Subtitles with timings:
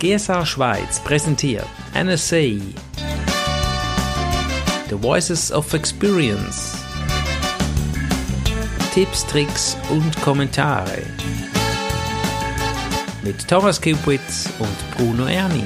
[0.00, 2.62] GSA Schweiz präsentiert NSA
[4.88, 6.76] The Voices of Experience
[8.94, 11.02] Tipps, Tricks und Kommentare
[13.24, 15.64] mit Thomas Kupitz und Bruno Erni.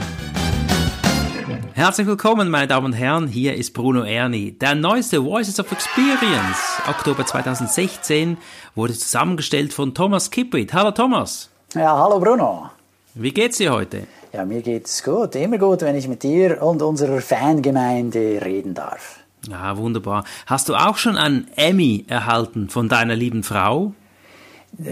[1.75, 4.53] Herzlich willkommen, meine Damen und Herren, hier ist Bruno Erni.
[4.53, 8.39] Der neueste Voices of Experience, Oktober 2016,
[8.75, 10.73] wurde zusammengestellt von Thomas Kipwit.
[10.73, 11.51] Hallo Thomas.
[11.75, 12.71] Ja, hallo Bruno.
[13.15, 14.07] Wie geht's dir heute?
[14.33, 15.35] Ja, mir geht's gut.
[15.37, 19.21] Immer gut, wenn ich mit dir und unserer Fangemeinde reden darf.
[19.49, 20.25] Ja, wunderbar.
[20.47, 23.93] Hast du auch schon einen Emmy erhalten von deiner lieben Frau?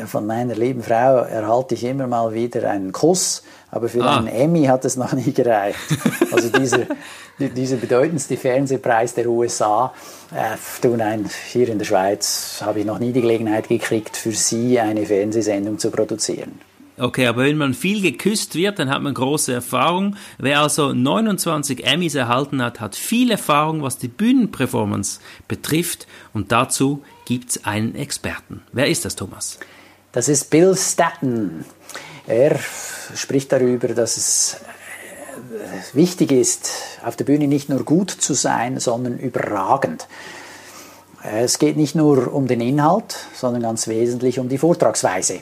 [0.07, 4.19] Von meiner lieben Frau erhalte ich immer mal wieder einen Kuss, aber für ah.
[4.19, 5.79] einen Emmy hat es noch nie gereicht.
[6.31, 6.81] Also dieser,
[7.39, 9.95] dieser bedeutendste Fernsehpreis der USA,
[10.35, 14.33] äh, du nein, hier in der Schweiz habe ich noch nie die Gelegenheit gekriegt, für
[14.33, 16.61] sie eine Fernsehsendung zu produzieren.
[17.01, 20.17] Okay, aber wenn man viel geküsst wird, dann hat man große Erfahrung.
[20.37, 26.07] Wer also 29 Emmys erhalten hat, hat viel Erfahrung, was die Bühnenperformance betrifft.
[26.35, 28.63] Und dazu gibt's einen Experten.
[28.73, 29.59] Wer ist das, Thomas?
[30.13, 31.65] Das ist Bill Staton.
[32.27, 32.61] Er
[33.15, 34.61] spricht darüber, dass es
[35.41, 36.71] äh, wichtig ist,
[37.03, 40.07] auf der Bühne nicht nur gut zu sein, sondern überragend.
[41.23, 45.41] Es geht nicht nur um den Inhalt, sondern ganz wesentlich um die Vortragsweise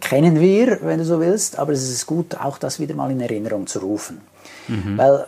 [0.00, 3.20] kennen wir, wenn du so willst, aber es ist gut, auch das wieder mal in
[3.20, 4.20] Erinnerung zu rufen.
[4.68, 4.96] Mhm.
[4.96, 5.26] Weil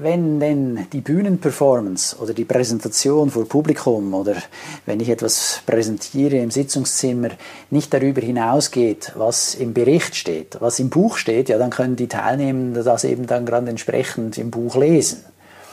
[0.00, 4.36] wenn denn die Bühnenperformance oder die Präsentation vor Publikum oder
[4.84, 7.30] wenn ich etwas präsentiere im Sitzungszimmer
[7.70, 12.08] nicht darüber hinausgeht, was im Bericht steht, was im Buch steht, ja, dann können die
[12.08, 15.24] Teilnehmenden das eben dann gerade entsprechend im Buch lesen.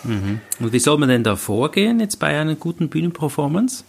[0.03, 0.41] Mhm.
[0.59, 3.83] Und wie soll man denn da vorgehen jetzt bei einer guten Bühnenperformance?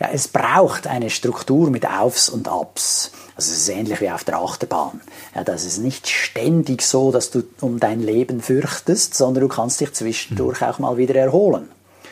[0.00, 3.12] Ja, es braucht eine Struktur mit Aufs und Abs.
[3.36, 5.00] Also es ist ähnlich wie auf der Achterbahn.
[5.34, 9.80] Ja, das ist nicht ständig so, dass du um dein Leben fürchtest, sondern du kannst
[9.80, 10.66] dich zwischendurch mhm.
[10.66, 11.68] auch mal wieder erholen.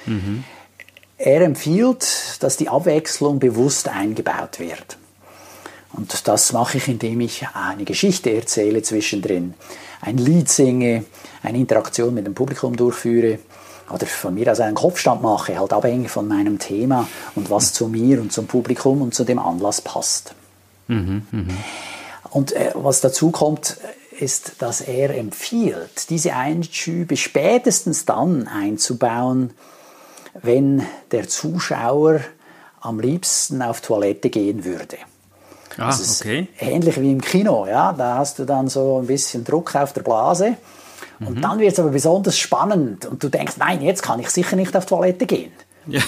[0.07, 0.45] Mhm.
[1.19, 4.97] Er empfiehlt, dass die Abwechslung bewusst eingebaut wird.
[5.93, 9.55] Und das mache ich, indem ich eine Geschichte erzähle zwischendrin,
[10.01, 11.05] ein Lied singe,
[11.43, 13.39] eine Interaktion mit dem Publikum durchführe
[13.93, 17.89] oder von mir aus einen Kopfstand mache, halt abhängig von meinem Thema und was zu
[17.89, 20.35] mir und zum Publikum und zu dem Anlass passt.
[20.89, 21.55] Mhm, mh.
[22.31, 23.79] Und äh, was dazu kommt,
[24.19, 29.51] ist, dass er empfiehlt, diese Einschübe spätestens dann einzubauen,
[30.43, 32.21] wenn der Zuschauer
[32.81, 34.99] am liebsten auf Toilette gehen würde.
[35.77, 36.49] Ah, okay.
[36.59, 37.93] Ähnlich wie im Kino, ja.
[37.93, 40.57] Da hast du dann so ein bisschen Druck auf der Blase.
[41.21, 41.43] Und mhm.
[41.43, 44.75] dann wird es aber besonders spannend und du denkst, nein, jetzt kann ich sicher nicht
[44.77, 45.53] auf Toilette gehen.
[45.87, 46.01] Ja.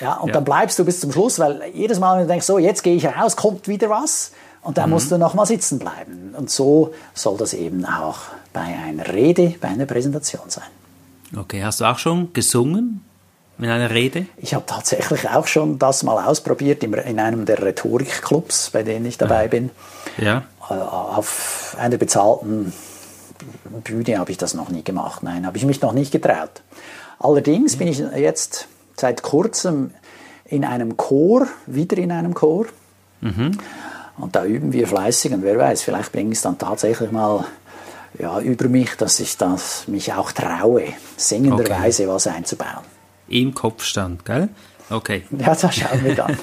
[0.00, 0.34] ja und ja.
[0.34, 2.94] dann bleibst du bis zum Schluss, weil jedes Mal, wenn du denkst, so, jetzt gehe
[2.94, 4.94] ich raus, kommt wieder was und dann mhm.
[4.94, 6.34] musst du nochmal sitzen bleiben.
[6.36, 8.18] Und so soll das eben auch
[8.52, 10.64] bei einer Rede, bei einer Präsentation sein.
[11.36, 13.02] Okay, hast du auch schon gesungen?
[13.58, 14.26] in einer Rede?
[14.38, 19.18] Ich habe tatsächlich auch schon das mal ausprobiert in einem der Rhetorikclubs, bei denen ich
[19.18, 19.48] dabei ah.
[19.48, 19.70] bin.
[20.18, 20.44] Ja.
[20.68, 22.72] Äh, auf einer bezahlten
[23.84, 25.22] Bühne habe ich das noch nie gemacht.
[25.22, 26.62] Nein, habe ich mich noch nicht getraut.
[27.18, 29.92] Allerdings bin ich jetzt seit kurzem
[30.44, 32.66] in einem Chor, wieder in einem Chor.
[33.20, 33.58] Mhm.
[34.18, 37.46] Und da üben wir fleißig und wer weiß, vielleicht bringe ich es dann tatsächlich mal
[38.18, 40.84] ja, über mich, dass ich das mich auch traue,
[41.16, 42.12] singenderweise okay.
[42.12, 42.84] was einzubauen.
[43.28, 44.50] Im Kopfstand, gell?
[44.90, 45.24] Okay.
[45.30, 46.36] Ja, das schauen wir dann.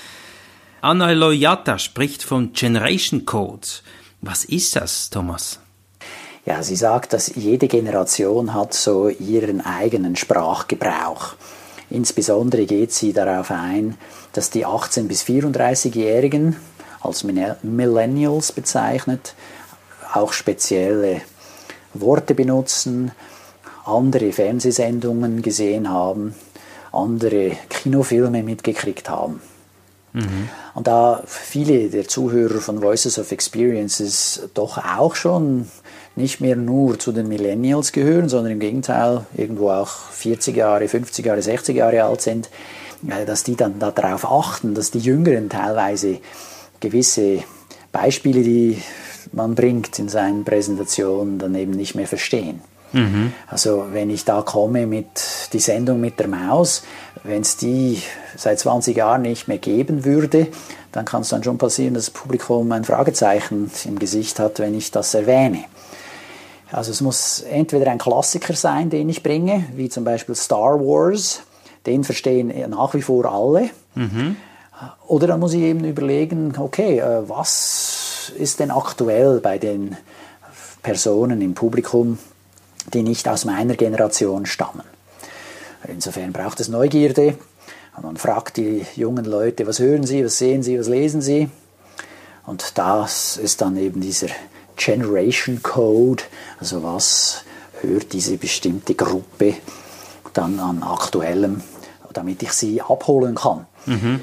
[0.80, 3.66] Anna Loyata spricht von Generation Code.
[4.22, 5.60] Was ist das, Thomas?
[6.46, 11.34] Ja, sie sagt, dass jede Generation hat so ihren eigenen Sprachgebrauch.
[11.90, 13.98] Insbesondere geht sie darauf ein,
[14.32, 16.56] dass die 18- bis 34-Jährigen,
[17.00, 19.34] als Millennials bezeichnet,
[20.12, 21.20] auch spezielle
[21.94, 23.10] Worte benutzen,
[23.84, 26.34] andere Fernsehsendungen gesehen haben,
[26.92, 29.40] andere Kinofilme mitgekriegt haben.
[30.12, 30.48] Mhm.
[30.74, 35.68] Und da viele der Zuhörer von Voices of Experiences doch auch schon
[36.16, 41.24] nicht mehr nur zu den Millennials gehören, sondern im Gegenteil irgendwo auch 40 Jahre, 50
[41.24, 42.48] Jahre, 60 Jahre alt sind,
[43.08, 46.18] äh, dass die dann darauf achten, dass die Jüngeren teilweise
[46.80, 47.42] gewisse
[47.92, 48.82] Beispiele, die
[49.32, 52.60] man bringt in seinen Präsentationen, dann eben nicht mehr verstehen.
[52.92, 53.32] Mhm.
[53.48, 55.06] Also wenn ich da komme mit
[55.52, 56.82] die Sendung mit der Maus,
[57.24, 58.00] wenn es die
[58.36, 60.48] seit 20 Jahren nicht mehr geben würde,
[60.92, 64.74] dann kann es dann schon passieren, dass das Publikum ein Fragezeichen im Gesicht hat, wenn
[64.74, 65.64] ich das erwähne.
[66.70, 71.42] Also es muss entweder ein Klassiker sein, den ich bringe, wie zum Beispiel Star Wars,
[71.86, 73.70] den verstehen nach wie vor alle.
[73.94, 74.36] Mhm.
[75.06, 79.96] Oder dann muss ich eben überlegen, okay, äh, was ist denn aktuell bei den
[80.82, 82.18] Personen im Publikum,
[82.92, 84.84] die nicht aus meiner Generation stammen.
[85.88, 87.36] Insofern braucht es Neugierde.
[88.00, 91.48] Man fragt die jungen Leute, was hören sie, was sehen sie, was lesen sie.
[92.44, 94.28] Und das ist dann eben dieser
[94.76, 96.24] Generation Code,
[96.60, 97.42] also was
[97.80, 99.54] hört diese bestimmte Gruppe
[100.32, 101.62] dann an aktuellem,
[102.12, 103.66] damit ich sie abholen kann.
[103.86, 104.20] Mhm.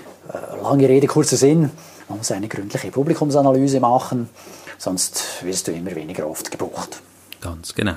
[0.61, 1.69] Lange Rede, kurzer Sinn,
[2.07, 4.29] man muss eine gründliche Publikumsanalyse machen,
[4.77, 7.01] sonst wirst du immer weniger oft gebucht.
[7.41, 7.95] Ganz genau.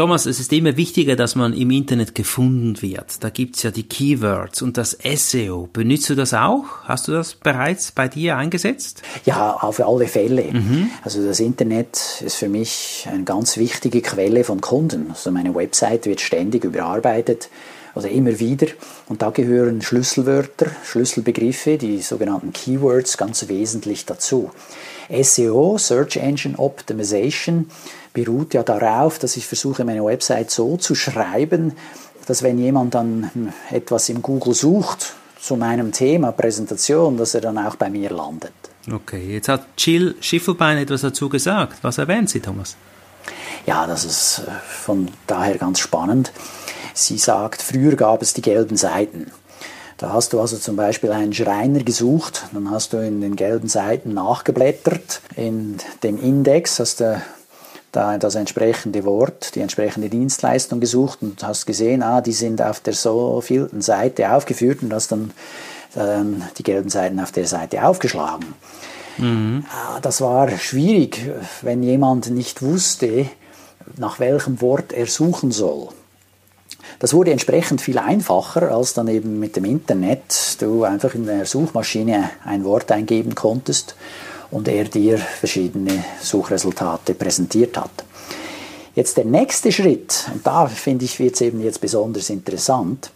[0.00, 3.22] Thomas, es ist immer wichtiger, dass man im Internet gefunden wird.
[3.22, 5.68] Da gibt's ja die Keywords und das SEO.
[5.70, 6.64] Benutzt du das auch?
[6.84, 9.02] Hast du das bereits bei dir eingesetzt?
[9.26, 10.44] Ja, auf alle Fälle.
[10.54, 10.88] Mhm.
[11.04, 15.10] Also das Internet ist für mich eine ganz wichtige Quelle von Kunden.
[15.10, 17.50] Also meine Website wird ständig überarbeitet
[17.94, 18.68] oder immer wieder.
[19.06, 24.50] Und da gehören Schlüsselwörter, Schlüsselbegriffe, die sogenannten Keywords ganz wesentlich dazu.
[25.22, 27.70] SEO, Search Engine Optimization,
[28.12, 31.72] beruht ja darauf, dass ich versuche, meine Website so zu schreiben,
[32.26, 37.58] dass wenn jemand dann etwas im Google sucht zu meinem Thema Präsentation, dass er dann
[37.58, 38.52] auch bei mir landet.
[38.90, 41.78] Okay, jetzt hat Jill Schiffelbein etwas dazu gesagt.
[41.82, 42.76] Was erwähnt sie, Thomas?
[43.66, 46.32] Ja, das ist äh, von daher ganz spannend.
[46.94, 49.30] Sie sagt, früher gab es die gelben Seiten.
[50.00, 53.68] Da hast du also zum Beispiel einen Schreiner gesucht, dann hast du in den gelben
[53.68, 57.20] Seiten nachgeblättert, in dem Index hast du
[57.92, 62.80] da das entsprechende Wort, die entsprechende Dienstleistung gesucht und hast gesehen, ah, die sind auf
[62.80, 65.32] der so vielten Seite aufgeführt und hast dann
[65.94, 68.54] ähm, die gelben Seiten auf der Seite aufgeschlagen.
[69.18, 69.66] Mhm.
[69.70, 71.30] Ah, das war schwierig,
[71.60, 73.26] wenn jemand nicht wusste,
[73.98, 75.88] nach welchem Wort er suchen soll.
[76.98, 81.46] Das wurde entsprechend viel einfacher, als dann eben mit dem Internet du einfach in der
[81.46, 83.94] Suchmaschine ein Wort eingeben konntest
[84.50, 88.04] und er dir verschiedene Suchresultate präsentiert hat.
[88.94, 93.10] Jetzt der nächste Schritt, und da finde ich es eben jetzt besonders interessant,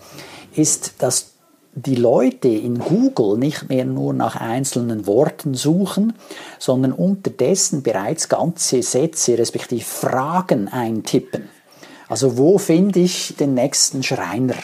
[0.54, 1.32] ist, dass
[1.74, 6.12] die Leute in Google nicht mehr nur nach einzelnen Worten suchen,
[6.60, 11.48] sondern unterdessen bereits ganze Sätze respektive Fragen eintippen.
[12.08, 14.56] Also wo finde ich den nächsten Schreiner?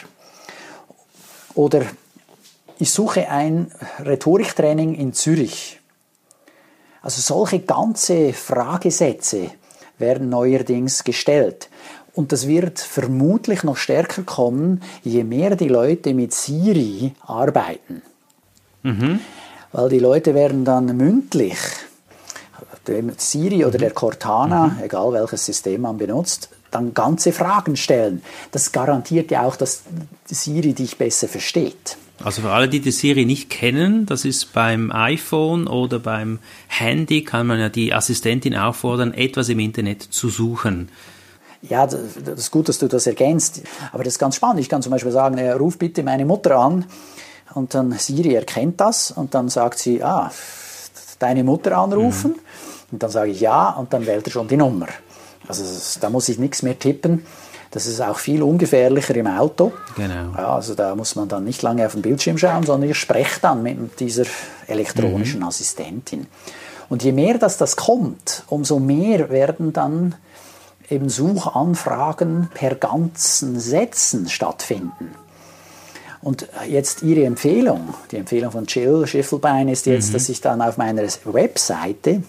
[1.53, 1.83] Oder
[2.77, 5.79] ich suche ein Rhetoriktraining in Zürich.
[7.01, 9.51] Also solche ganze Fragesätze
[9.97, 11.69] werden neuerdings gestellt.
[12.13, 18.01] Und das wird vermutlich noch stärker kommen, je mehr die Leute mit Siri arbeiten.
[18.83, 19.19] Mhm.
[19.71, 21.57] Weil die Leute werden dann mündlich,
[22.87, 24.83] dem Siri oder der Cortana, mhm.
[24.83, 28.21] egal welches System man benutzt, dann ganze Fragen stellen.
[28.51, 29.83] Das garantiert ja auch, dass
[30.25, 31.97] Siri dich besser versteht.
[32.23, 37.23] Also für alle, die die Siri nicht kennen, das ist beim iPhone oder beim Handy,
[37.23, 40.89] kann man ja die Assistentin auffordern, etwas im Internet zu suchen.
[41.63, 43.61] Ja, das ist gut, dass du das ergänzt.
[43.91, 44.59] Aber das ist ganz spannend.
[44.59, 46.85] Ich kann zum Beispiel sagen, äh, ruf bitte meine Mutter an.
[47.53, 50.31] Und dann Siri erkennt das und dann sagt sie, ah,
[51.19, 52.31] deine Mutter anrufen.
[52.31, 52.39] Mhm.
[52.91, 54.87] Und dann sage ich ja und dann wählt er schon die Nummer.
[55.47, 55.63] Also
[55.99, 57.25] da muss ich nichts mehr tippen.
[57.71, 59.71] Das ist auch viel ungefährlicher im Auto.
[59.95, 60.37] Genau.
[60.37, 63.39] Ja, also da muss man dann nicht lange auf den Bildschirm schauen, sondern ich spreche
[63.41, 64.25] dann mit dieser
[64.67, 65.47] elektronischen mhm.
[65.47, 66.27] Assistentin.
[66.89, 70.15] Und je mehr dass das kommt, umso mehr werden dann
[70.89, 75.15] eben Suchanfragen per ganzen Sätzen stattfinden.
[76.21, 80.13] Und jetzt Ihre Empfehlung, die Empfehlung von Jill Schiffelbein ist jetzt, mhm.
[80.13, 82.21] dass ich dann auf meiner Webseite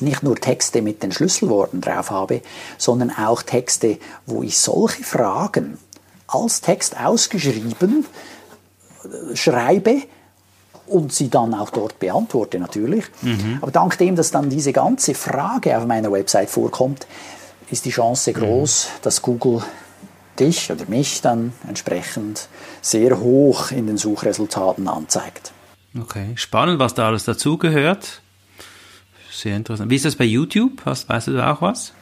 [0.00, 2.42] nicht nur Texte mit den Schlüsselworten drauf habe,
[2.78, 5.78] sondern auch Texte, wo ich solche Fragen
[6.26, 8.04] als Text ausgeschrieben
[9.04, 10.02] äh, schreibe
[10.86, 13.04] und sie dann auch dort beantworte natürlich.
[13.22, 13.58] Mhm.
[13.60, 17.06] Aber dank dem, dass dann diese ganze Frage auf meiner Website vorkommt,
[17.70, 19.02] ist die Chance groß, mhm.
[19.02, 19.62] dass Google
[20.38, 22.48] dich oder mich dann entsprechend
[22.80, 25.52] sehr hoch in den Suchresultaten anzeigt.
[25.98, 28.20] Okay, spannend, was da alles dazugehört.
[29.36, 29.90] Sehr interessant.
[29.90, 30.80] Wie ist das bei YouTube?
[30.86, 31.92] Hast, weißt du auch was?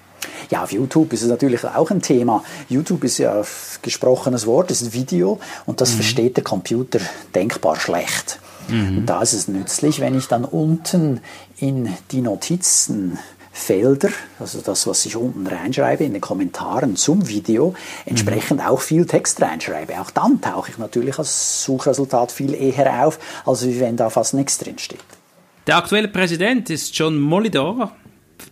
[0.51, 2.45] Ja, auf YouTube ist es natürlich auch ein Thema.
[2.69, 3.47] YouTube ist ja ein
[3.83, 5.97] gesprochenes Wort, ist ein Video und das mhm.
[5.97, 7.01] versteht der Computer
[7.35, 8.39] denkbar schlecht.
[8.69, 8.99] Mhm.
[8.99, 11.21] Und da ist es nützlich, wenn ich dann unten
[11.59, 17.75] in die Notizenfelder, also das, was ich unten reinschreibe, in den Kommentaren zum Video,
[18.07, 18.67] entsprechend mhm.
[18.67, 20.01] auch viel Text reinschreibe.
[20.01, 24.59] Auch dann tauche ich natürlich als Suchresultat viel eher auf, als wenn da fast nichts
[24.59, 25.01] drinsteht.
[25.67, 27.93] Der aktuelle Präsident ist John Molidor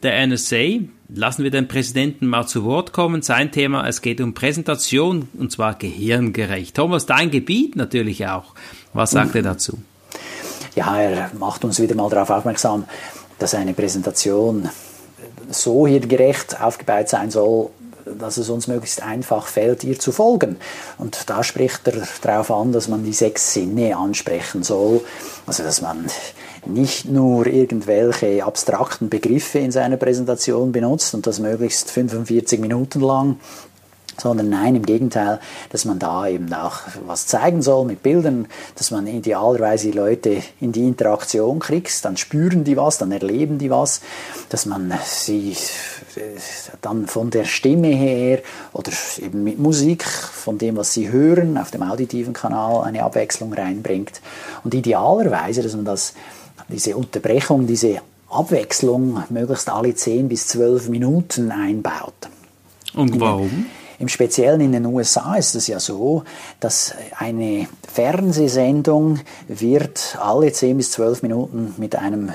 [0.02, 0.78] der NSA.
[1.14, 3.21] Lassen wir den Präsidenten mal zu Wort kommen.
[3.21, 6.75] Sein Thema, es geht um Präsentation und zwar gehirngerecht.
[6.75, 8.54] Thomas, dein Gebiet natürlich auch.
[8.95, 9.76] Was sagt er dazu?
[10.75, 12.85] Ja, er macht uns wieder mal darauf aufmerksam,
[13.38, 14.71] dass eine Präsentation
[15.50, 17.69] so hier gerecht aufgebaut sein soll,
[18.07, 20.57] dass es uns möglichst einfach fällt, ihr zu folgen.
[20.97, 25.02] Und da spricht er darauf an, dass man die sechs Sinne ansprechen soll.
[25.47, 26.07] Also, dass man
[26.66, 33.37] nicht nur irgendwelche abstrakten Begriffe in seiner Präsentation benutzt und das möglichst 45 Minuten lang,
[34.21, 35.40] sondern nein, im Gegenteil,
[35.71, 40.42] dass man da eben auch was zeigen soll mit Bildern, dass man idealerweise die Leute
[40.61, 44.00] in die Interaktion kriegt, dann spüren die was, dann erleben die was,
[44.50, 45.57] dass man sie
[46.16, 46.21] äh,
[46.83, 48.40] dann von der Stimme her
[48.73, 53.52] oder eben mit Musik, von dem, was sie hören, auf dem auditiven Kanal eine Abwechslung
[53.52, 54.21] reinbringt.
[54.62, 56.14] Und idealerweise, dass man das,
[56.73, 62.14] diese Unterbrechung, diese Abwechslung möglichst alle 10 bis 12 Minuten einbaut.
[62.95, 63.67] Und warum?
[63.99, 66.25] Im Speziellen in den USA ist es ja so,
[66.59, 72.33] dass eine Fernsehsendung wird alle 10 bis 12 Minuten mit einem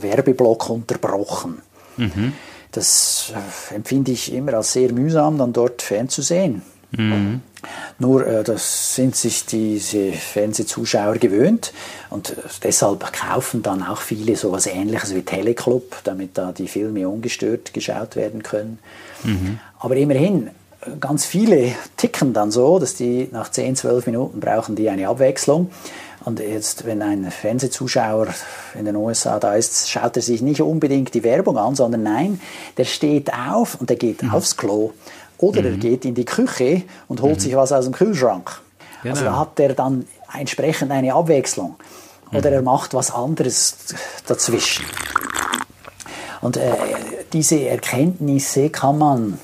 [0.00, 1.62] Werbeblock unterbrochen.
[1.96, 2.32] Mhm.
[2.72, 3.32] Das
[3.70, 6.62] äh, empfinde ich immer als sehr mühsam, dann dort fernzusehen.
[6.90, 7.40] Mhm.
[7.98, 11.72] Nur äh, das sind sich diese Fernsehzuschauer gewöhnt
[12.10, 16.68] und äh, deshalb kaufen dann auch viele so etwas ähnliches wie Teleclub, damit da die
[16.68, 18.78] Filme ungestört geschaut werden können.
[19.24, 19.58] Mhm.
[19.78, 20.50] Aber immerhin,
[21.00, 25.70] ganz viele ticken dann so, dass die nach 10, 12 Minuten brauchen die eine Abwechslung.
[26.24, 28.26] Und jetzt, wenn ein Fernsehzuschauer
[28.76, 32.40] in den USA da ist, schaut er sich nicht unbedingt die Werbung an, sondern nein,
[32.76, 34.30] der steht auf und der geht mhm.
[34.30, 34.92] aufs Klo.
[35.38, 35.66] Oder mhm.
[35.66, 37.40] er geht in die Küche und holt mhm.
[37.40, 38.60] sich was aus dem Kühlschrank.
[39.02, 39.14] Genau.
[39.14, 41.76] Also da hat er dann entsprechend eine Abwechslung.
[42.32, 42.56] Oder mhm.
[42.56, 43.76] er macht was anderes
[44.26, 44.84] dazwischen.
[46.40, 46.72] Und äh,
[47.32, 49.38] diese Erkenntnisse kann man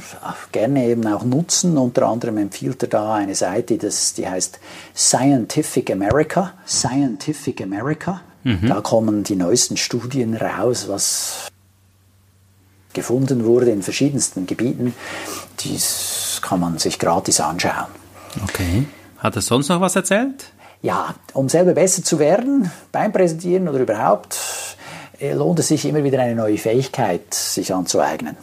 [0.52, 1.76] gerne eben auch nutzen.
[1.78, 4.60] Unter anderem empfiehlt er da eine Seite, das, die heißt
[4.94, 6.52] Scientific America.
[6.66, 8.20] Scientific America.
[8.44, 8.68] Mhm.
[8.68, 11.48] Da kommen die neuesten Studien raus, was
[12.94, 14.94] gefunden wurde in verschiedensten Gebieten.
[15.60, 17.86] Dies kann man sich gratis anschauen.
[18.44, 18.86] Okay.
[19.18, 20.52] Hat er sonst noch was erzählt?
[20.82, 24.38] Ja, um selber besser zu werden beim Präsentieren oder überhaupt,
[25.20, 28.36] äh, lohnt es sich immer wieder eine neue Fähigkeit sich anzueignen.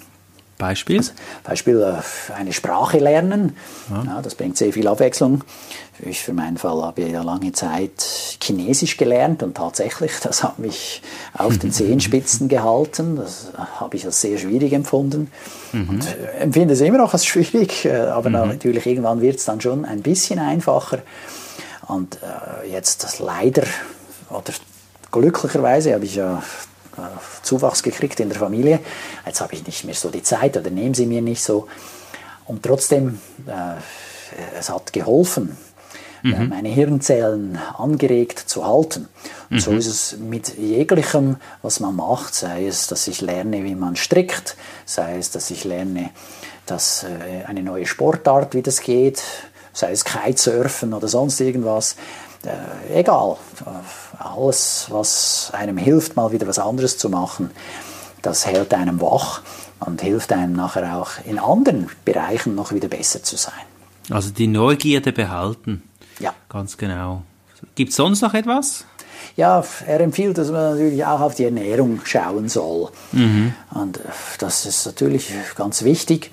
[0.60, 1.04] Beispiel?
[1.44, 3.56] Beispiel äh, eine Sprache lernen.
[3.90, 4.04] Ja.
[4.04, 4.22] ja.
[4.22, 5.44] das bringt sehr viel Abwechslung.
[6.00, 11.02] Ich für meinen Fall habe ja lange Zeit Chinesisch gelernt und tatsächlich, das hat mich
[11.34, 13.16] auf den Zehenspitzen gehalten.
[13.16, 13.48] Das
[13.80, 15.32] habe ich als sehr schwierig empfunden
[15.72, 15.90] mhm.
[15.90, 18.50] und äh, empfinde es immer noch als schwierig, aber mhm.
[18.50, 21.00] natürlich irgendwann wird es dann schon ein bisschen einfacher.
[21.88, 23.64] Und äh, jetzt das leider
[24.30, 24.54] oder
[25.12, 26.44] glücklicherweise habe ich ja
[27.44, 28.80] Zuwachs gekriegt in der Familie.
[29.26, 31.68] Jetzt habe ich nicht mehr so die Zeit oder nehmen sie mir nicht so.
[32.46, 33.76] Und trotzdem, äh,
[34.58, 35.58] es hat geholfen,
[36.24, 36.50] äh, mhm.
[36.50, 39.08] meine Hirnzellen angeregt zu halten.
[39.50, 39.60] Und mhm.
[39.60, 43.96] so ist es mit jeglichem, was man macht, sei es, dass ich lerne, wie man
[43.96, 46.10] strickt, sei es, dass ich lerne,
[46.66, 49.22] dass äh, eine neue Sportart, wie das geht,
[49.74, 51.96] sei es Kitesurfen oder sonst irgendwas.
[52.44, 53.38] Äh, egal,
[54.18, 57.52] alles, was einem hilft, mal wieder was anderes zu machen,
[58.22, 59.42] das hält einem wach
[59.80, 63.54] und hilft einem nachher auch in anderen Bereichen noch wieder besser zu sein.
[64.10, 65.84] Also die Neugierde behalten.
[66.20, 66.34] Ja.
[66.50, 67.24] Ganz genau.
[67.76, 68.86] Gibt es sonst noch etwas?
[69.36, 72.90] Ja, er empfiehlt, dass man natürlich auch auf die Ernährung schauen soll.
[73.12, 73.54] Mhm.
[73.72, 74.00] Und
[74.40, 76.32] das ist natürlich ganz wichtig.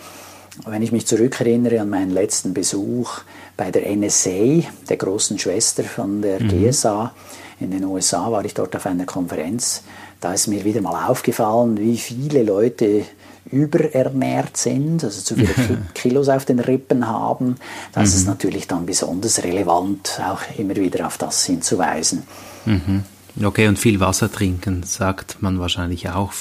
[0.64, 3.20] Wenn ich mich zurückerinnere an meinen letzten Besuch
[3.56, 6.48] bei der NSA, der großen Schwester von der mhm.
[6.48, 7.12] GSA,
[7.60, 9.82] in den USA war ich dort auf einer Konferenz.
[10.20, 13.04] Da ist mir wieder mal aufgefallen, wie viele Leute
[13.50, 17.56] überernährt sind, also zu viele Kilos auf den Rippen haben.
[17.92, 18.16] Das mhm.
[18.16, 22.25] ist natürlich dann besonders relevant, auch immer wieder auf das hinzuweisen.
[22.64, 23.04] Mhm.
[23.42, 26.32] Okay, und viel Wasser trinken, sagt man wahrscheinlich auch.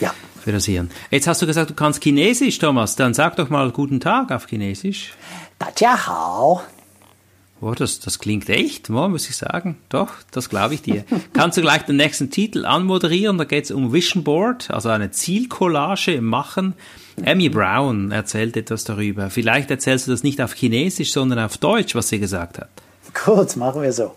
[0.00, 0.89] Ja Für das Hirn.
[1.11, 2.95] Jetzt hast du gesagt, du kannst Chinesisch, Thomas.
[2.95, 5.11] Dann sag doch mal Guten Tag auf Chinesisch.
[5.59, 6.61] 大家好。
[7.59, 9.77] Oh, das, das klingt echt, oh, muss ich sagen.
[9.89, 11.03] Doch, das glaube ich dir.
[11.33, 13.39] Kannst du gleich den nächsten Titel anmoderieren?
[13.39, 16.75] Da geht es um Vision Board, also eine Zielcollage machen.
[17.25, 19.31] Amy Brown erzählt etwas darüber.
[19.31, 22.69] Vielleicht erzählst du das nicht auf Chinesisch, sondern auf Deutsch, was sie gesagt hat.
[23.25, 24.13] Gut, machen wir so.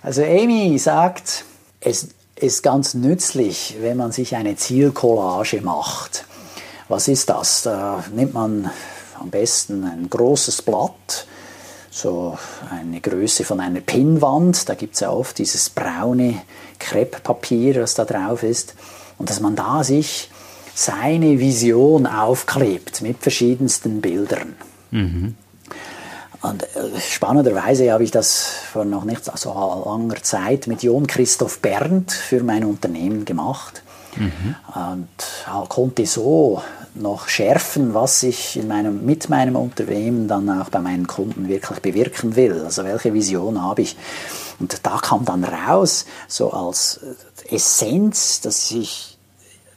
[0.00, 1.44] Also Amy sagt,
[1.80, 2.08] es
[2.43, 6.25] ist ganz nützlich, wenn man sich eine Zielcollage macht.
[6.89, 7.63] Was ist das?
[7.63, 8.69] Da nimmt man
[9.19, 11.25] am besten ein großes Blatt,
[11.89, 12.37] so
[12.69, 14.67] eine Größe von einer Pinnwand.
[14.67, 16.41] Da gibt es ja oft dieses braune
[16.79, 18.75] Krepppapier, was da drauf ist.
[19.17, 20.29] Und dass man da sich
[20.75, 24.55] seine Vision aufklebt mit verschiedensten Bildern.
[24.91, 25.35] Mhm.
[26.43, 31.59] Und äh, spannenderweise habe ich das vor noch nicht so langer Zeit mit John Christoph
[31.59, 33.81] Berndt für mein Unternehmen gemacht.
[34.15, 34.55] Mhm.
[34.75, 36.61] Und konnte so
[36.95, 41.79] noch schärfen, was ich in meinem, mit meinem Unternehmen dann auch bei meinen Kunden wirklich
[41.79, 42.61] bewirken will.
[42.63, 43.95] Also welche Vision habe ich?
[44.59, 46.99] Und da kam dann raus, so als
[47.49, 49.17] Essenz, dass ich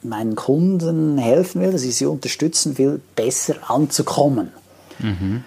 [0.03, 4.51] meinen Kunden helfen will, dass ich sie unterstützen will, besser anzukommen.
[4.99, 5.43] Mhm.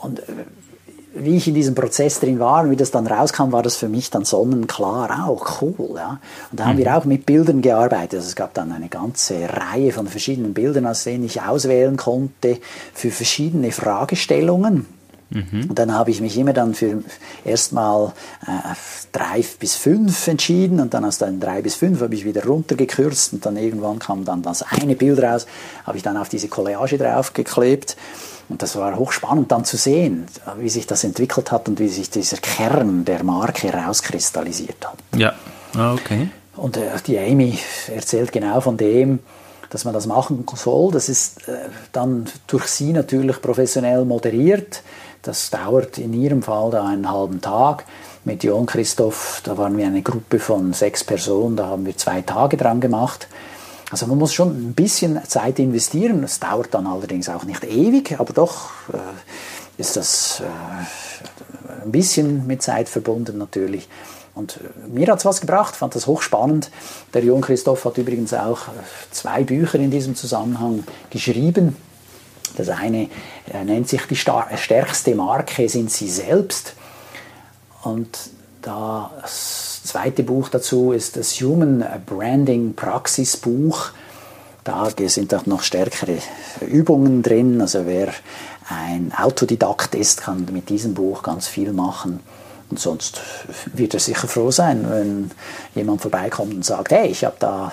[0.00, 0.24] Und äh,
[1.14, 3.88] wie ich in diesem Prozess drin war und wie das dann rauskam, war das für
[3.88, 5.96] mich dann sonnenklar auch cool.
[5.96, 6.20] Ja?
[6.50, 6.84] Und da haben mhm.
[6.84, 8.14] wir auch mit Bildern gearbeitet.
[8.14, 12.58] Also es gab dann eine ganze Reihe von verschiedenen Bildern, aus denen ich auswählen konnte
[12.94, 14.86] für verschiedene Fragestellungen.
[15.30, 15.66] Mhm.
[15.68, 17.02] Und dann habe ich mich immer dann für
[17.44, 18.12] erstmal
[18.46, 18.74] äh,
[19.12, 23.34] drei bis fünf entschieden und dann aus den drei bis fünf habe ich wieder runtergekürzt
[23.34, 25.46] und dann irgendwann kam dann das eine Bild raus,
[25.84, 27.96] habe ich dann auf diese Collage draufgeklebt
[28.48, 30.26] und das war hochspannend dann zu sehen,
[30.58, 34.96] wie sich das entwickelt hat und wie sich dieser Kern der Marke rauskristallisiert hat.
[35.16, 35.34] Ja,
[35.74, 36.30] ah, okay.
[36.56, 37.58] Und äh, die Amy
[37.94, 39.20] erzählt genau von dem,
[39.70, 40.92] dass man das machen soll.
[40.92, 44.82] Das ist äh, dann durch sie natürlich professionell moderiert.
[45.22, 47.84] Das dauert in ihrem Fall da einen halben Tag.
[48.24, 52.20] Mit Jon Christoph, da waren wir eine Gruppe von sechs Personen, da haben wir zwei
[52.20, 53.28] Tage dran gemacht.
[53.90, 56.22] Also man muss schon ein bisschen Zeit investieren.
[56.22, 58.98] Es dauert dann allerdings auch nicht ewig, aber doch äh,
[59.78, 63.88] ist das äh, ein bisschen mit Zeit verbunden natürlich.
[64.34, 66.70] Und äh, mir hat es was gebracht, fand das hochspannend.
[67.14, 68.72] Der Jon Christoph hat übrigens auch äh,
[69.10, 71.76] zwei Bücher in diesem Zusammenhang geschrieben.
[72.58, 73.08] Das eine
[73.52, 76.74] äh, nennt sich die stärkste Marke sind sie selbst.
[77.82, 78.18] Und
[78.60, 83.90] das zweite Buch dazu ist das Human Branding Praxis Buch.
[84.64, 86.18] Da sind auch noch stärkere
[86.60, 87.60] Übungen drin.
[87.60, 88.12] Also wer
[88.68, 92.20] ein Autodidakt ist, kann mit diesem Buch ganz viel machen.
[92.70, 93.22] Und sonst
[93.72, 95.30] wird er sicher froh sein, wenn
[95.74, 97.72] jemand vorbeikommt und sagt, hey, ich habe da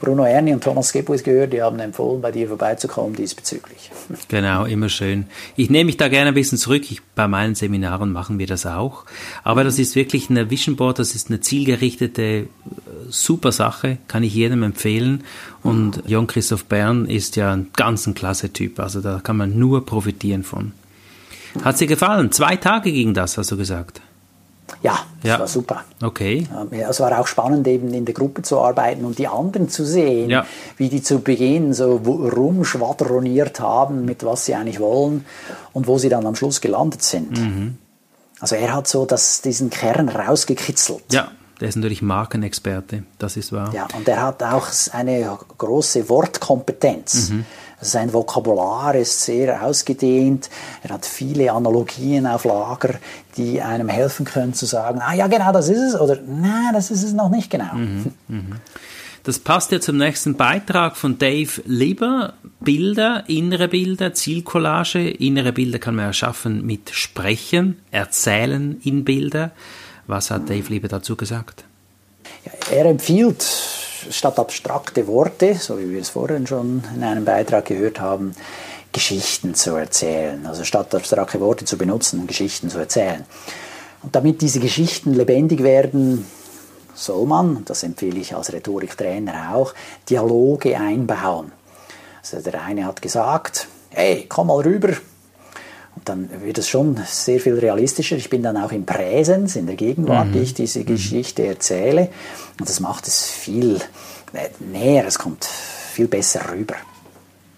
[0.00, 3.90] Bruno Erni und Thomas Gebuis gehört, die haben empfohlen, bei dir vorbeizukommen diesbezüglich.
[4.28, 5.26] Genau, immer schön.
[5.56, 6.90] Ich nehme mich da gerne ein bisschen zurück.
[6.90, 9.04] Ich, bei meinen Seminaren machen wir das auch.
[9.44, 12.46] Aber das ist wirklich eine Vision Board, das ist eine zielgerichtete, äh,
[13.08, 15.24] super Sache, kann ich jedem empfehlen.
[15.62, 19.58] Und Jon Christoph Bern ist ja ein ganz ein klasse Typ, also da kann man
[19.58, 20.72] nur profitieren von.
[21.62, 22.32] Hat dir gefallen?
[22.32, 24.00] Zwei Tage ging das, hast du gesagt.
[24.82, 25.38] Ja, das ja.
[25.38, 25.84] war super.
[26.02, 26.46] Okay.
[26.70, 30.30] Es war auch spannend, eben in der Gruppe zu arbeiten und die anderen zu sehen,
[30.30, 30.46] ja.
[30.76, 35.24] wie die zu Beginn so rumschwadroniert haben, mit was sie eigentlich wollen
[35.72, 37.38] und wo sie dann am Schluss gelandet sind.
[37.38, 37.78] Mhm.
[38.40, 41.12] Also er hat so das, diesen Kern rausgekitzelt.
[41.12, 41.28] Ja,
[41.64, 43.72] der ist natürlich Markenexperte, das ist wahr.
[43.72, 47.30] Ja, und er hat auch eine große Wortkompetenz.
[47.30, 47.46] Mhm.
[47.80, 50.50] Sein Vokabular ist sehr ausgedehnt.
[50.82, 52.96] Er hat viele Analogien auf Lager,
[53.38, 56.90] die einem helfen können zu sagen, ah ja, genau, das ist es oder nein, das
[56.90, 57.74] ist es noch nicht genau.
[57.74, 58.56] Mhm, mh.
[59.22, 62.34] Das passt ja zum nächsten Beitrag von Dave Lieber.
[62.60, 65.08] Bilder, innere Bilder, Zielcollage.
[65.08, 69.52] Innere Bilder kann man erschaffen mit Sprechen, Erzählen in Bilder.
[70.06, 71.64] Was hat Dave Lieber dazu gesagt?
[72.44, 73.42] Ja, er empfiehlt
[74.10, 78.32] statt abstrakte Worte, so wie wir es vorhin schon in einem Beitrag gehört haben,
[78.92, 80.46] Geschichten zu erzählen.
[80.46, 83.24] Also statt abstrakte Worte zu benutzen, Geschichten zu erzählen.
[84.02, 86.26] Und damit diese Geschichten lebendig werden,
[86.94, 89.74] soll man, das empfehle ich als Rhetoriktrainer auch,
[90.08, 91.52] Dialoge einbauen.
[92.22, 94.90] Also der eine hat gesagt, hey, komm mal rüber,
[95.96, 98.16] und dann wird es schon sehr viel realistischer.
[98.16, 100.32] Ich bin dann auch im Präsens, in der Gegenwart, mhm.
[100.32, 100.86] die ich diese mhm.
[100.86, 102.08] Geschichte erzähle.
[102.58, 103.80] Und das macht es viel
[104.58, 106.74] näher, es kommt viel besser rüber.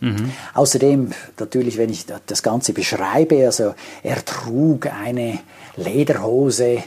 [0.00, 0.32] Mhm.
[0.54, 5.38] Außerdem, natürlich, wenn ich das Ganze beschreibe, also er trug eine
[5.76, 6.82] Lederhose,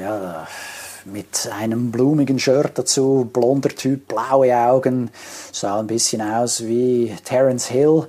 [0.00, 0.46] ja,
[1.04, 5.10] mit einem blumigen Shirt dazu, blonder Typ, blaue Augen,
[5.50, 8.06] sah ein bisschen aus wie Terence Hill.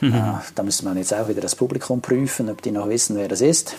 [0.00, 0.14] Mhm.
[0.14, 3.28] Äh, da müsste man jetzt auch wieder das Publikum prüfen, ob die noch wissen, wer
[3.28, 3.76] das ist.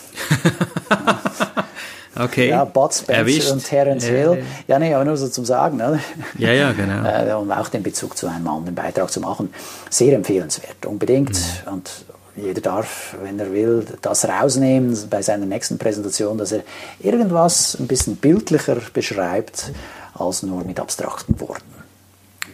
[2.16, 2.48] okay.
[2.48, 3.50] Ja, Bud Spencer Erwischt.
[3.50, 4.44] und Terence ja, Hill.
[4.68, 5.76] Ja, nee, aber nur so zum Sagen.
[5.76, 6.00] Oder?
[6.38, 7.04] Ja, ja, genau.
[7.04, 9.52] Äh, um auch den Bezug zu einem anderen Beitrag zu machen.
[9.88, 11.32] Sehr empfehlenswert, unbedingt.
[11.32, 11.72] Mhm.
[11.72, 11.90] Und
[12.36, 16.62] jeder darf, wenn er will, das rausnehmen bei seiner nächsten Präsentation, dass er
[17.00, 19.72] irgendwas ein bisschen bildlicher beschreibt
[20.14, 21.62] als nur mit abstrakten Worten.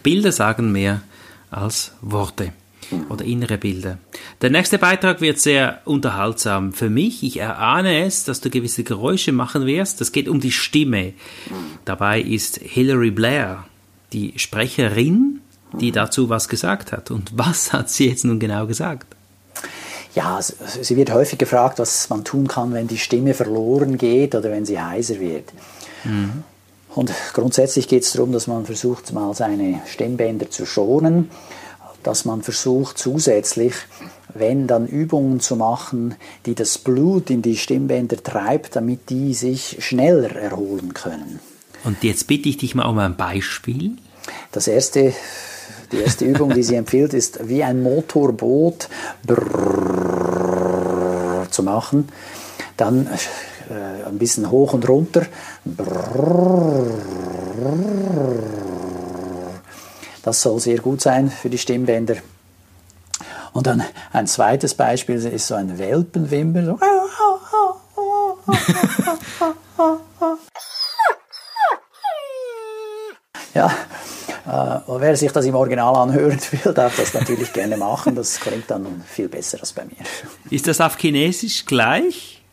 [0.03, 1.01] Bilder sagen mehr
[1.51, 2.53] als Worte
[3.09, 3.97] oder innere Bilder.
[4.41, 7.23] Der nächste Beitrag wird sehr unterhaltsam für mich.
[7.23, 10.01] Ich erahne es, dass du gewisse Geräusche machen wirst.
[10.01, 11.13] Das geht um die Stimme.
[11.85, 13.65] Dabei ist Hilary Blair
[14.13, 15.41] die Sprecherin,
[15.73, 17.11] die dazu was gesagt hat.
[17.11, 19.15] Und was hat sie jetzt nun genau gesagt?
[20.15, 24.49] Ja, sie wird häufig gefragt, was man tun kann, wenn die Stimme verloren geht oder
[24.49, 25.51] wenn sie heiser wird.
[26.03, 26.43] Mhm.
[26.95, 31.29] Und grundsätzlich geht es darum, dass man versucht, mal seine Stimmbänder zu schonen,
[32.07, 33.73] dass man versucht zusätzlich,
[34.33, 36.15] wenn dann Übungen zu machen,
[36.45, 41.41] die das Blut in die Stimmbänder treibt, damit die sich schneller erholen können.
[41.83, 43.97] Und jetzt bitte ich dich mal um ein Beispiel.
[44.53, 45.13] Das erste,
[45.91, 48.87] die erste Übung, die sie empfiehlt, ist wie ein Motorboot
[51.51, 52.07] zu machen.
[52.77, 53.07] Dann
[53.69, 55.25] äh, ein bisschen hoch und runter.
[60.27, 62.17] Das soll sehr gut sein für die Stimmbänder.
[63.53, 66.65] Und dann ein zweites Beispiel ist so ein Welpenwimper.
[66.65, 66.77] So.
[73.53, 73.67] ja,
[74.45, 78.13] äh, wer sich das im Original anhören will, darf das natürlich gerne machen.
[78.13, 79.95] Das klingt dann viel besser als bei mir.
[80.49, 82.43] Ist das auf Chinesisch gleich?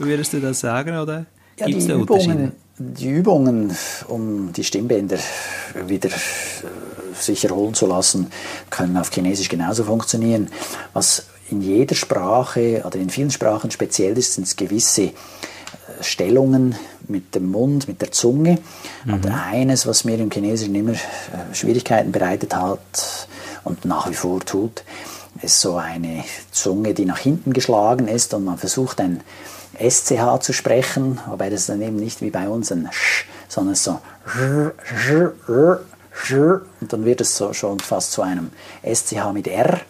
[0.00, 1.26] Würdest du das sagen, oder?
[1.60, 3.76] Ja, die, Übungen, die Übungen,
[4.08, 5.18] um die Stimmbänder
[5.86, 8.28] wieder äh, sich erholen zu lassen,
[8.70, 10.48] können auf Chinesisch genauso funktionieren.
[10.94, 15.12] Was in jeder Sprache oder in vielen Sprachen speziell ist, sind gewisse äh,
[16.00, 16.74] Stellungen
[17.06, 18.58] mit dem Mund, mit der Zunge.
[19.04, 19.12] Mhm.
[19.12, 20.96] Und eines, was mir im Chinesischen immer äh,
[21.52, 23.28] Schwierigkeiten bereitet hat
[23.62, 24.84] und nach wie vor tut,
[25.41, 29.21] ist so eine Zunge, die nach hinten geschlagen ist und man versucht ein
[29.77, 33.99] SCH zu sprechen, wobei das dann eben nicht wie bei uns ein Sch, sondern so
[36.81, 38.51] und dann wird es so schon fast zu einem
[38.83, 39.81] SCH mit R.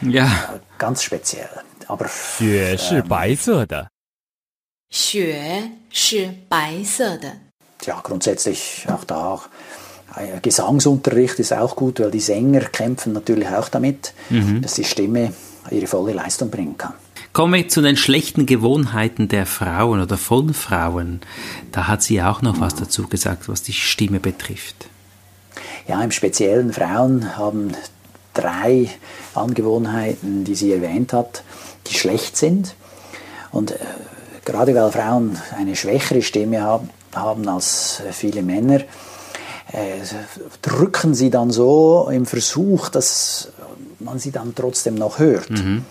[0.00, 0.60] Ja.
[0.78, 1.48] Ganz speziell.
[1.88, 3.90] Aber 雪是白色的。
[4.90, 7.36] 雪是白色的。
[7.84, 9.40] Ja, grundsätzlich auch da
[10.41, 14.61] Gesangsunterricht ist auch gut, weil die Sänger kämpfen natürlich auch damit, mhm.
[14.61, 15.33] dass die Stimme
[15.71, 16.93] ihre volle Leistung bringen kann.
[17.33, 21.21] Kommen wir zu den schlechten Gewohnheiten der Frauen oder von Frauen.
[21.71, 24.87] Da hat sie auch noch was dazu gesagt, was die Stimme betrifft.
[25.87, 27.73] Ja, im Speziellen Frauen haben
[28.33, 28.89] drei
[29.35, 31.43] Angewohnheiten, die sie erwähnt hat,
[31.87, 32.75] die schlecht sind.
[33.51, 33.75] Und äh,
[34.45, 38.81] gerade weil Frauen eine schwächere Stimme haben, haben als viele Männer,
[39.71, 39.99] äh,
[40.61, 43.49] drücken sie dann so im Versuch, dass
[43.99, 45.49] man sie dann trotzdem noch hört.
[45.49, 45.85] Mhm.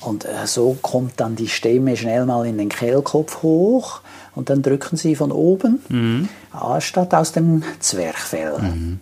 [0.00, 4.00] Und äh, so kommt dann die Stimme schnell mal in den Kehlkopf hoch
[4.34, 6.28] und dann drücken sie von oben, mhm.
[6.52, 8.58] anstatt aus dem Zwerchfell.
[8.58, 9.00] Mhm.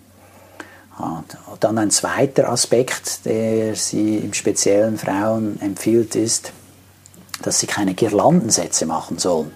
[0.98, 6.52] Und dann ein zweiter Aspekt, der sie im speziellen Frauen empfiehlt, ist,
[7.40, 9.50] dass sie keine Girlandensätze machen sollen.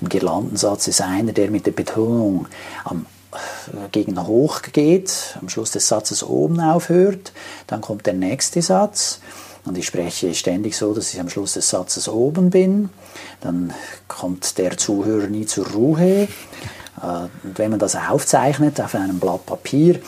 [0.00, 2.46] Ein Girlandensatz ist einer, der mit der Betonung
[2.84, 3.06] am
[3.92, 7.32] gegen hoch geht, am Schluss des Satzes oben aufhört,
[7.66, 9.20] dann kommt der nächste Satz
[9.64, 12.90] und ich spreche ständig so, dass ich am Schluss des Satzes oben bin,
[13.40, 13.72] dann
[14.08, 16.28] kommt der Zuhörer nie zur Ruhe.
[17.02, 17.06] Äh,
[17.42, 20.00] und wenn man das aufzeichnet auf einem Blatt Papier,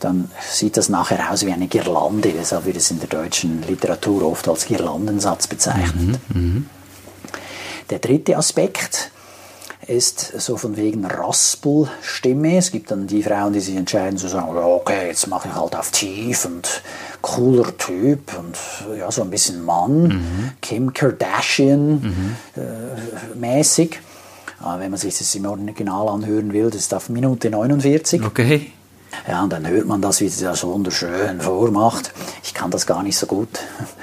[0.00, 2.32] dann sieht das nachher aus wie eine Girlande.
[2.32, 6.18] Deshalb wird es in der deutschen Literatur oft als Girlandensatz bezeichnet.
[6.30, 6.62] Mhm, mh.
[7.90, 9.10] Der dritte Aspekt
[9.90, 12.56] ist so von wegen Raspelstimme.
[12.56, 15.74] Es gibt dann die Frauen, die sich entscheiden zu sagen, okay, jetzt mache ich halt
[15.74, 16.82] auf tief und
[17.20, 18.56] cooler Typ und
[18.96, 20.50] ja, so ein bisschen Mann, mhm.
[20.62, 22.36] Kim Kardashian mhm.
[22.56, 23.98] äh, mäßig.
[24.60, 28.22] Aber wenn man sich das im Original anhören will, das ist auf Minute 49.
[28.22, 28.72] Okay.
[29.28, 32.12] Ja, und dann hört man das, wie sie das wunderschön vormacht.
[32.42, 33.48] Ich kann das gar nicht so gut.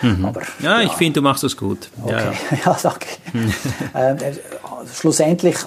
[0.02, 0.26] Mhm.
[0.26, 1.90] Aber, ja, ja, ich finde, du machst das gut.
[2.04, 3.08] Okay, ja, ja danke.
[3.96, 4.34] ähm, äh,
[4.94, 5.58] schlussendlich,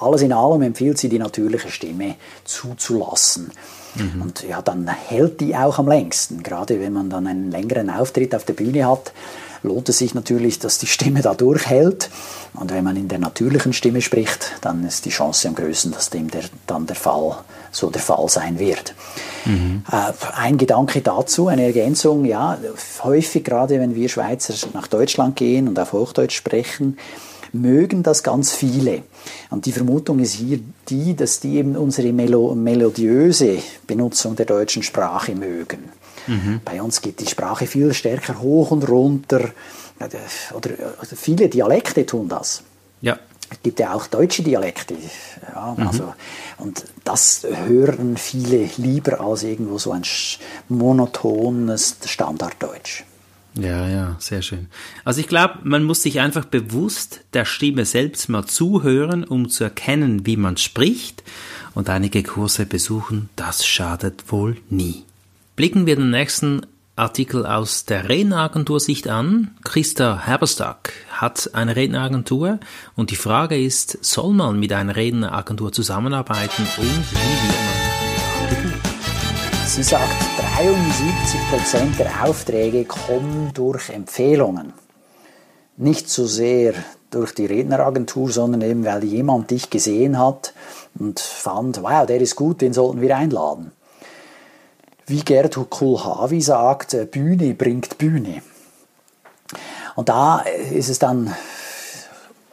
[0.00, 3.50] alles in allem empfiehlt sie, die natürliche Stimme zuzulassen.
[3.94, 4.22] Mhm.
[4.22, 6.42] Und ja, dann hält die auch am längsten.
[6.42, 9.12] Gerade wenn man dann einen längeren Auftritt auf der Bühne hat,
[9.62, 12.10] lohnt es sich natürlich, dass die Stimme da durchhält.
[12.54, 16.10] Und wenn man in der natürlichen Stimme spricht, dann ist die Chance am größten, dass
[16.10, 17.38] dem der, dann der Fall
[17.70, 18.94] so der Fall sein wird.
[19.44, 19.84] Mhm.
[19.90, 22.58] Äh, ein Gedanke dazu, eine Ergänzung, ja,
[23.02, 26.98] häufig gerade wenn wir Schweizer nach Deutschland gehen und auf Hochdeutsch sprechen,
[27.52, 29.02] mögen das ganz viele.
[29.50, 34.82] Und die Vermutung ist hier die, dass die eben unsere melo melodiöse Benutzung der deutschen
[34.82, 35.90] Sprache mögen.
[36.26, 36.60] Mhm.
[36.64, 39.50] Bei uns geht die Sprache viel stärker hoch und runter.
[40.00, 40.18] Oder,
[40.54, 42.62] oder viele Dialekte tun das.
[43.00, 43.18] Ja.
[43.50, 44.94] Es gibt ja auch deutsche Dialekte.
[45.54, 45.86] Ja, mhm.
[45.86, 46.14] also,
[46.58, 50.02] und das hören viele lieber als irgendwo so ein
[50.68, 53.04] monotones Standarddeutsch.
[53.54, 54.68] Ja, ja, sehr schön.
[55.04, 59.64] Also ich glaube, man muss sich einfach bewusst der Stimme selbst mal zuhören, um zu
[59.64, 61.24] erkennen, wie man spricht
[61.74, 65.04] und einige Kurse besuchen, das schadet wohl nie.
[65.56, 66.62] Blicken wir den nächsten
[66.96, 69.52] Artikel aus der Redneragentur Sicht an.
[69.64, 72.60] Christa Herberstack hat eine Redneragentur
[72.94, 77.89] und die Frage ist, soll man mit einer Redneragentur zusammenarbeiten und wie wird man
[79.72, 80.20] Sie sagt,
[80.58, 84.72] 73% der Aufträge kommen durch Empfehlungen.
[85.76, 86.74] Nicht so sehr
[87.10, 90.54] durch die Redneragentur, sondern eben, weil jemand dich gesehen hat
[90.98, 93.70] und fand, wow, der ist gut, den sollten wir einladen.
[95.06, 98.42] Wie Gerd Kulhavi sagt, äh, Bühne bringt Bühne.
[99.94, 100.40] Und da
[100.72, 101.32] ist es dann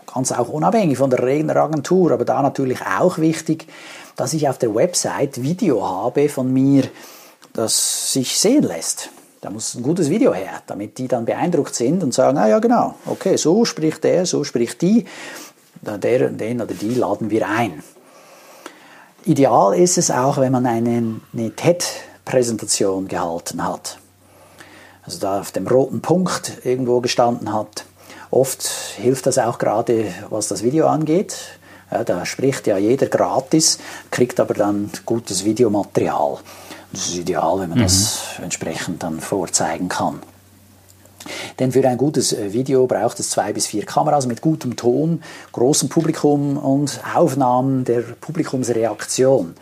[0.06, 3.68] ganz auch unabhängig von der Redneragentur, aber da natürlich auch wichtig,
[4.18, 6.84] dass ich auf der Website Video habe von mir,
[7.54, 9.10] das sich sehen lässt.
[9.42, 12.60] Da muss ein gutes Video her, damit die dann beeindruckt sind und sagen, ah ja
[12.60, 15.06] genau, okay, so spricht der, so spricht die,
[15.82, 17.84] der, den oder die laden wir ein.
[19.26, 24.00] Ideal ist es auch, wenn man eine, eine TED-Präsentation gehalten hat.
[25.04, 27.86] Also da auf dem roten Punkt irgendwo gestanden hat.
[28.32, 28.64] Oft
[28.98, 31.60] hilft das auch gerade, was das Video angeht.
[31.92, 33.80] Ja, da spricht ja jeder gratis,
[34.12, 36.40] kriegt aber dann gutes Videomaterial.
[36.92, 37.84] Das ist ideal, wenn man mhm.
[37.84, 40.22] das entsprechend dann vorzeigen kann.
[41.60, 45.22] Denn für ein gutes äh, Video braucht es zwei bis vier Kameras mit gutem Ton,
[45.52, 49.56] großem Publikum und Aufnahmen der Publikumsreaktion.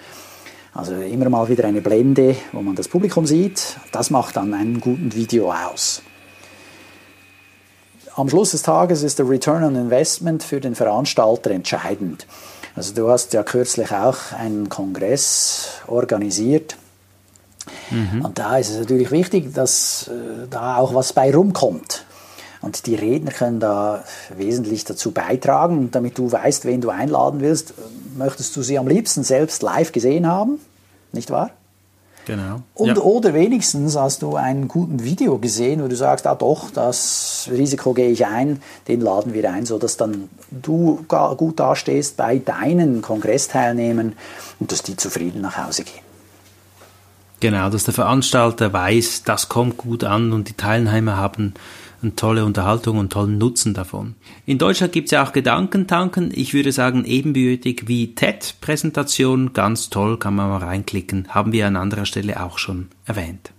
[0.74, 3.78] Also immer mal wieder eine Blende, wo man das Publikum sieht.
[3.92, 6.02] Das macht dann einen guten Video aus.
[8.16, 12.26] Am Schluss des Tages ist der Return on Investment für den Veranstalter entscheidend.
[12.76, 16.78] Also du hast ja kürzlich auch einen Kongress organisiert
[17.90, 18.24] Mhm.
[18.24, 22.06] Und da ist es natürlich wichtig, dass äh, da auch was bei rumkommt.
[22.62, 24.04] Und die Redner können da
[24.36, 27.74] wesentlich dazu beitragen, damit du weißt, wen du einladen willst.
[28.18, 30.60] Möchtest du sie am liebsten selbst live gesehen haben,
[31.12, 31.52] nicht wahr?
[32.26, 32.62] Genau.
[32.74, 32.98] Und, ja.
[32.98, 37.94] Oder wenigstens hast du einen guten Video gesehen, wo du sagst, ah doch, das Risiko
[37.94, 41.06] gehe ich ein, den laden wir ein, sodass dann du
[41.38, 44.14] gut dastehst bei deinen Kongressteilnehmern
[44.60, 46.04] und dass die zufrieden nach Hause gehen.
[47.42, 51.54] Genau, dass der Veranstalter weiß, das kommt gut an und die Teilnehmer haben
[52.06, 54.16] eine tolle Unterhaltung und tollen Nutzen davon.
[54.46, 60.18] In Deutschland gibt es ja auch Gedankentanken, ich würde sagen ebenbürtig wie TED-Präsentation, ganz toll,
[60.18, 63.52] kann man mal reinklicken, haben wir an anderer Stelle auch schon erwähnt.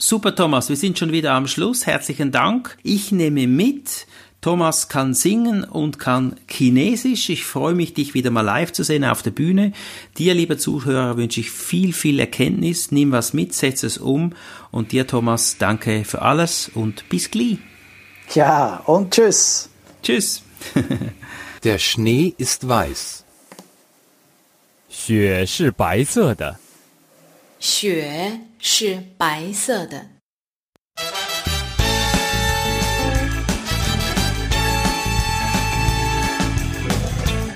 [0.00, 2.78] Super Thomas, wir sind schon wieder am Schluss, herzlichen Dank.
[2.84, 4.06] Ich nehme mit,
[4.41, 7.29] Thomas kann singen und kann Chinesisch.
[7.29, 9.71] Ich freue mich, dich wieder mal live zu sehen auf der Bühne.
[10.17, 12.91] Dir, lieber Zuhörer, wünsche ich viel, viel Erkenntnis.
[12.91, 14.33] Nimm was mit, setz es um.
[14.69, 17.57] Und dir, Thomas, danke für alles und bis gleich.
[18.35, 19.69] Ja, und tschüss.
[20.01, 20.43] Tschüss.
[21.63, 23.23] Der Schnee ist weiß.
[24.93, 26.57] 雪是白色的。
[27.59, 30.05] 雪是白色的。